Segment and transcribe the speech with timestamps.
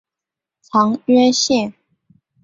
[0.63, 1.75] 长渊线